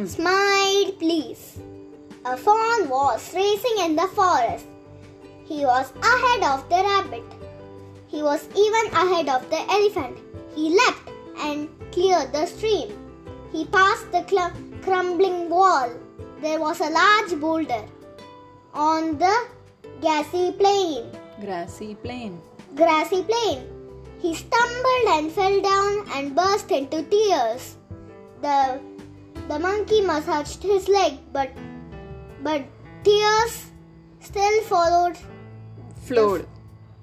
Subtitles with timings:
[0.00, 0.08] Mm.
[0.08, 1.58] smiled please.
[2.24, 4.66] A fawn was racing in the forest.
[5.44, 7.24] He was ahead of the rabbit.
[8.08, 10.16] He was even ahead of the elephant.
[10.54, 12.88] He leapt and cleared the stream.
[13.52, 15.90] He passed the cl- crumbling wall.
[16.40, 17.84] There was a large boulder
[18.72, 19.36] on the
[20.00, 21.10] grassy plain.
[21.44, 22.40] Grassy plain.
[22.74, 23.66] Grassy plain.
[24.22, 27.76] He stumbled and fell down and burst into tears.
[28.40, 28.80] The
[29.50, 31.50] the monkey massaged his leg, but
[32.42, 32.62] but
[33.04, 33.56] tears
[34.20, 35.16] still followed
[36.08, 36.46] Flowed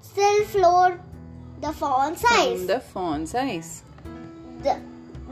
[0.00, 0.98] still flowed
[1.60, 3.82] the fawn's from the fawn's eyes.
[4.62, 4.80] The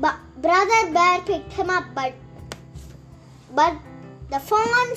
[0.05, 2.13] bu- brother bear picked him up, but
[3.55, 3.75] but
[4.31, 4.95] the fawn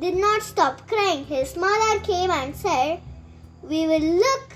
[0.00, 1.24] did not stop crying.
[1.26, 3.00] His mother came and said,
[3.62, 4.48] "We will look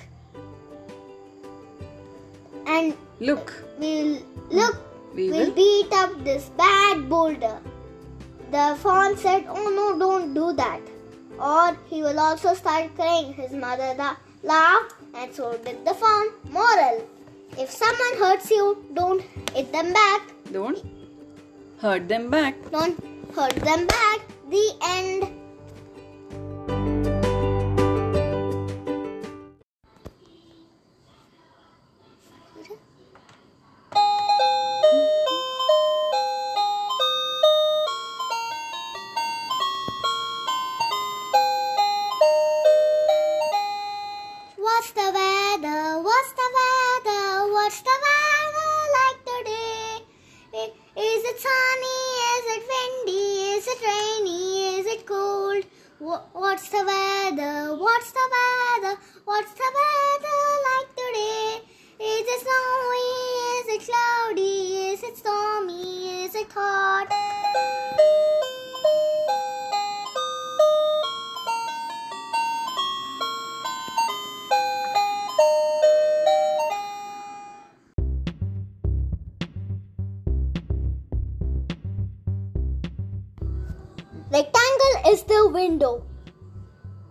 [2.66, 4.18] and Look, we'll
[4.50, 4.76] look.
[5.16, 5.56] We we'll will.
[5.58, 7.56] beat up this bad boulder."
[8.54, 10.92] The fawn said, "Oh no, don't do that."
[11.50, 13.32] Or he will also start crying.
[13.40, 14.16] His mother la-
[14.52, 16.28] laughed, and so did the fawn.
[16.58, 17.00] Moral:
[17.64, 18.64] If someone hurts you,
[19.00, 19.22] don't
[19.56, 20.30] hit them back.
[20.58, 20.84] Don't
[21.84, 22.62] hurt them back.
[22.76, 23.02] Don't
[23.40, 24.20] hurt them back.
[24.54, 25.35] The end.
[51.36, 52.02] It sunny?
[52.36, 53.26] Is it windy?
[53.56, 54.78] Is it rainy?
[54.78, 55.64] Is it cold?
[55.98, 57.76] What's the weather?
[57.76, 59.00] What's the weather?
[59.24, 60.25] What's the weather
[84.28, 86.02] Rectangle is the window.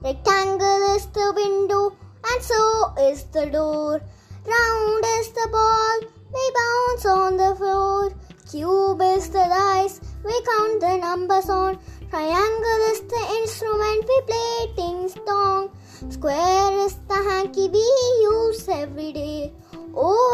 [0.02, 1.96] Rectangle is the window,
[2.30, 4.02] and so is the door.
[4.46, 6.00] Round is the ball,
[6.34, 8.12] we bounce on the floor.
[8.52, 11.80] Cube is the dice, we count the numbers on.
[12.10, 15.70] Triangle is the instrument, we play ting tong.
[16.10, 17.88] Square is the hanky we
[18.24, 19.54] use every day.
[19.96, 20.25] Oval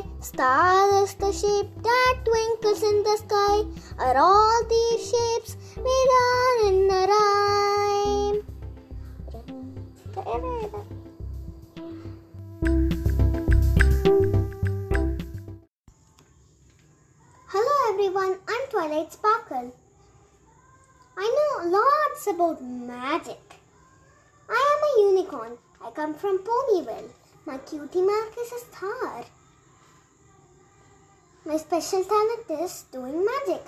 [0.00, 3.64] sleigh, star is the shape that twinkles in the sky.
[3.98, 8.42] Are all these shapes we learn in a rhyme?
[17.46, 19.74] Hello everyone, I'm Twilight Sparkle.
[21.16, 23.40] I know lots about magic.
[24.48, 25.58] I am a unicorn.
[25.84, 27.10] I come from Ponyville.
[27.46, 29.24] My cutie mark is a star.
[31.50, 33.64] My special talent is doing magic.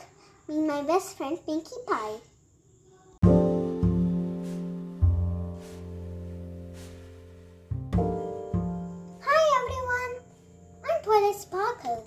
[0.47, 2.21] Me and my best friend Pinkie Pie.
[9.27, 10.13] Hi everyone.
[10.85, 12.07] I'm Twilight Sparkle.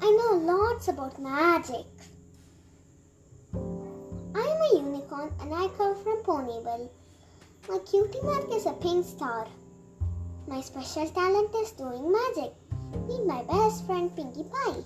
[0.00, 1.84] I know lots about magic.
[3.52, 6.88] I am a unicorn and I come from Ponyville.
[7.68, 9.46] My cutie mark is a pink star.
[10.48, 12.54] My special talent is doing magic.
[12.92, 14.84] Meet my best friend Pinkie Pie.